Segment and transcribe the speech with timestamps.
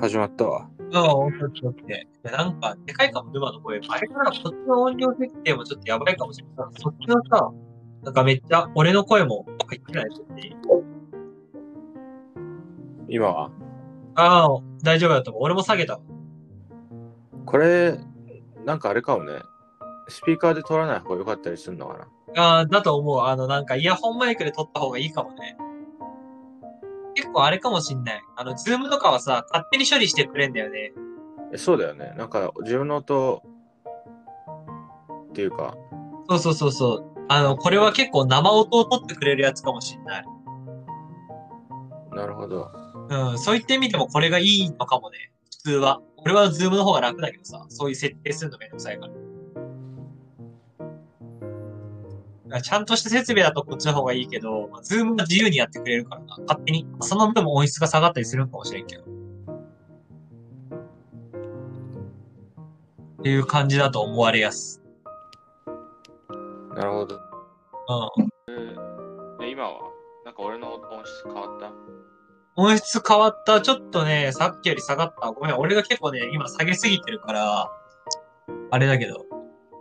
[0.00, 0.68] 始まったわ。
[0.90, 1.02] いや
[2.32, 3.80] なんか、でかいかも、沼の声。
[3.88, 6.66] あれからこっちの音量設定もちょっとやばいかもしれない。
[6.78, 7.50] そっちのさ、
[8.02, 10.56] なんかめっちゃ、俺の声も入ってないとっていい
[13.08, 13.50] 今は？
[14.14, 14.48] ああ、
[14.82, 15.42] 大丈夫だと思う。
[15.44, 16.00] 俺も下げたわ。
[17.46, 17.98] これ、
[18.64, 19.42] なんかあれかもね。
[20.08, 22.42] スピーカーで撮らない方が良かったりするのかな？
[22.42, 23.20] ああ、だと思う。
[23.20, 25.56] あの、なんかイヤホンマイクで撮った方がいいかもね。
[27.30, 28.22] 結構あれかもしんない。
[28.36, 30.92] あの、ズームとかはさ、勝手に処理してくれんだよね。
[31.52, 32.12] えそうだよね。
[32.16, 33.42] なんか自分の音
[35.30, 35.76] っていうか、
[36.28, 37.24] そうそうそうそう。
[37.28, 40.24] あの、これは結構生音を取ってくれるやつかもしんない。
[42.12, 42.72] なるほど。
[43.08, 45.30] うん、そう言ってみてもこれがいいのかもね。
[45.44, 46.00] 普通は。
[46.16, 49.12] 俺はズームの方が楽だけどさ、そういう設定するのめんどくさいから。
[52.62, 56.36] ちゃんとした設備だとこっちの方がいいけど、まあ、ズームが自由にやってくれるからな。
[56.46, 56.86] 勝手に。
[57.00, 59.02] その分も音質が下がったりするかもしれんけど。
[59.02, 59.06] っ
[63.22, 64.82] ていう感じだと思われやす。
[66.74, 67.20] なるほど。
[68.18, 69.44] うん。
[69.44, 69.80] え今は？
[70.24, 71.72] なんか俺の音質変わった？
[72.56, 73.60] 音質変わった。
[73.60, 75.30] ちょっとね、さっきより下がった。
[75.32, 77.70] ごめん、俺が結構ね、今下げすぎてるから、
[78.70, 79.26] あれだけど。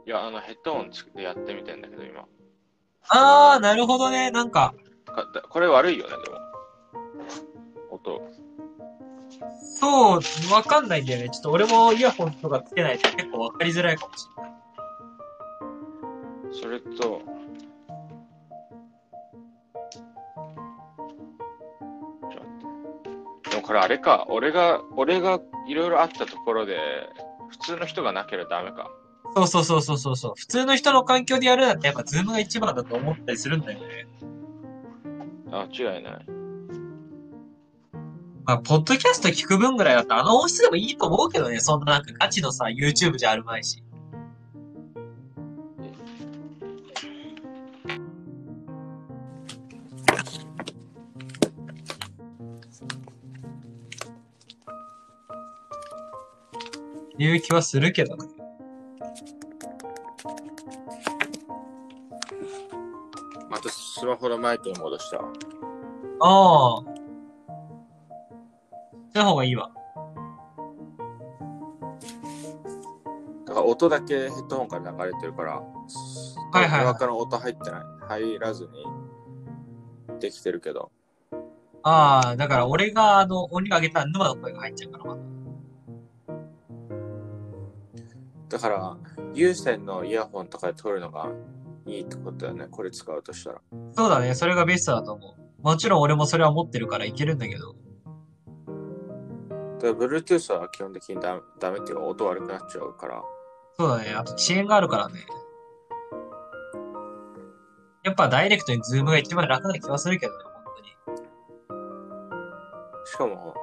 [0.06, 2.26] いや、あのヘッドホンつでやってみてんだけど今。
[3.08, 4.32] あー、なるほどね。
[4.32, 4.74] なんか、
[5.06, 6.38] かだこれ悪いよね、でも。
[7.92, 8.22] 音。
[9.80, 10.20] そう、
[10.52, 11.30] わかんないんだよね。
[11.30, 14.54] ちょっと俺もイヤホンとかつけないと結構わかりづらいかもしれない。
[16.62, 17.22] それと、ちょっ
[22.32, 23.00] と待
[23.40, 26.78] ってでもこれあれか、俺が、俺がいろいろあったところで、
[27.50, 28.90] 普通の人がなければダメか。
[29.36, 30.34] そうそうそうそうそうそう。
[30.36, 34.08] 普通の人の環境でやるなんてやっぱズームが一番だと思ったりするんだよね。
[35.52, 36.26] あ、違いない。
[38.46, 41.60] まあ、ポッドキャスト聞く分ぐらいだったらあの音質でもいいと思うけどね。
[41.60, 43.84] そんななんかガチのさ、YouTube じゃあるまいし。
[57.20, 58.39] いう気はするけどね。
[63.50, 65.32] またスマホのマイクに戻したわ。
[66.22, 66.84] ああ。
[69.14, 69.72] その方がいいわ。
[73.46, 75.64] だから音だけヘッドホンから流れてるから、は
[76.64, 77.82] いはいはい中の音入ってない。
[78.08, 80.92] 入らずにできてるけど。
[81.82, 85.22] ああ、だから俺があの、音量上げたら沼の声が入っちゃうから、まだ。
[88.50, 88.98] だから、
[89.34, 91.30] 有線のイヤホンとかで撮るのが
[91.86, 92.68] いいってことだよね。
[92.70, 93.62] これ使うとしたら。
[93.94, 95.62] そうだね、それがベストだと思う。
[95.62, 97.76] もちろん俺もそれは持ってるからいけるんだけど。
[99.80, 103.24] だから Bluetooth は基本的にダダメっていうか音悪くなっちゃうから。
[103.78, 105.26] そうだね、あと遅延があるからね。
[108.04, 110.88] やっぱダイレクトに Zoom が一番楽な気はするけどね、本当に。
[113.06, 113.54] しかも、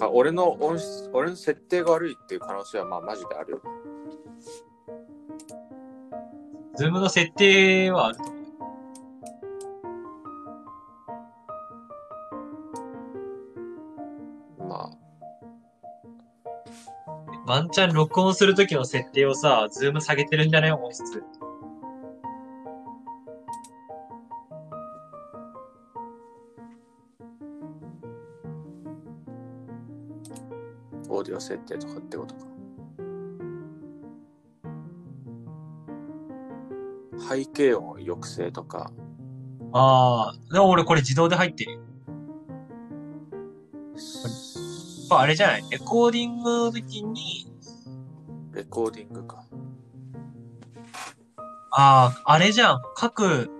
[0.00, 3.62] から俺の音質、俺の設定が悪いっていう可能性はまあマジであるよ。
[6.76, 8.36] Zoom の設定はあると思う。
[14.68, 14.90] まあ、
[17.46, 20.72] ワンチャン録音するときの設定をさ、 Zoom 下げてるんじゃない？
[20.72, 21.02] 音質。
[31.10, 32.46] オーディオ設定とかってことか。
[37.28, 38.90] 背景音抑制とか、
[39.72, 41.80] ああ、でも俺これ自動で入ってるよ。
[45.10, 45.64] まああれじゃない？
[45.70, 47.52] レコーディングの時に、
[48.52, 49.44] レコーディングか。
[51.72, 52.82] ああ、あれじゃん。
[52.96, 53.50] 各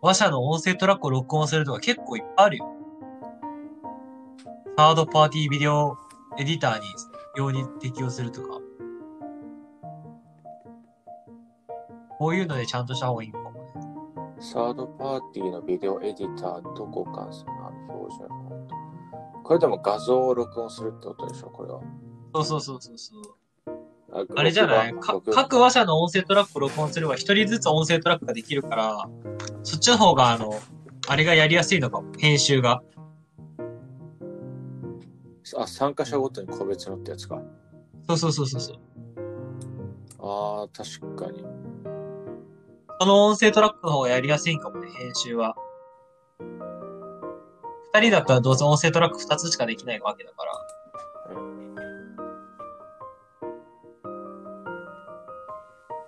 [0.00, 2.70] 話者の音声トラックを録音するとか結構いっぱいあるよ。
[4.76, 5.96] サードパーティービデオ
[6.38, 6.86] エディターに
[7.36, 8.60] 用に適用するとか。
[12.18, 13.70] こういうのでちゃんとした方がいいのかもね。
[14.40, 18.74] サードパーティーのビデオエディターと互換性のある標準フォント。
[19.42, 21.80] これでも画像を録音するってことでしょ、これは。
[22.34, 23.22] そうそうそうそうそう。
[24.12, 24.94] ああれじゃない？
[25.00, 29.08] 各話者の音声トラックを録音すれば一人ずつ音声トラックができるから、
[29.64, 30.60] そっちの方があの、
[31.08, 32.12] あれがやりやすいのかも。
[32.18, 32.82] 編集が。
[35.56, 37.40] あ、参加者ごとに個別のってやつか。
[38.08, 38.76] そうそうそうそうそう。
[40.20, 41.44] ああ、確かに。
[43.00, 45.56] その音声トラックの方がやりやすいんかもね、編集は。
[47.92, 50.52] 二人だったらどうせ音声トラック二つしかできないわけだから。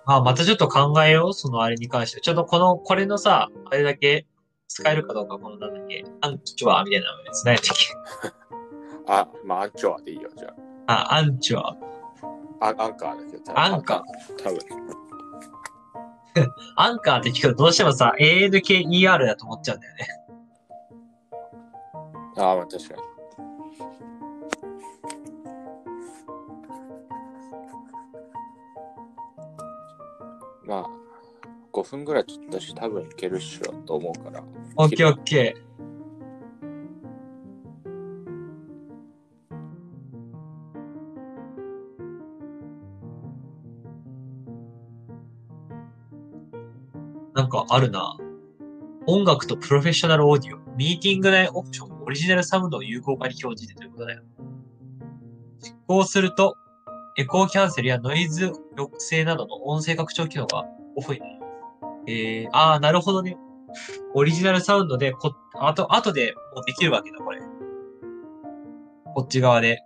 [0.05, 2.21] まあ、またちょっと考えよう、そのあれに関して。
[2.21, 4.25] ちょっとこの、これのさ、あれだけ
[4.69, 7.45] 使えるかどうか、このなんだっけ、アンチュアみたいなのです。
[7.45, 8.36] 何やったっけ
[9.07, 10.53] あ、まあ、アンチョアでいいよ、じゃ
[10.87, 11.69] あ、アンチュア。
[11.69, 11.77] あ。
[12.59, 14.43] あアンカーだけど、アンカー。
[14.43, 14.59] 多分。
[16.75, 20.07] アンカーって聞くとどうしてもさ、ANKER だと思っちゃうんだよね。
[22.37, 23.01] ああ、まあ確かに。
[30.65, 30.85] まあ、
[31.71, 34.43] 5分ぐらい撮ったし、多分いけるっしょと思うから。
[34.75, 35.66] オッケーオッケー。
[47.37, 48.17] なんかあるな。
[49.05, 54.23] 音楽とプロフェッショナルオーディオ、ミーティング内オプション、オリジナルサウンドを有効化に表示でということだよ。
[55.59, 56.55] 実行すると、
[57.15, 61.53] エコーキャンセルやノイズ抑制などの音声拡張機能がオフになります。
[62.07, 63.37] えー、あー、なるほどね。
[64.15, 67.39] オリジナルサウンドでこ、あと、後でもうできるわけだ、これ。
[69.13, 69.83] こっち側で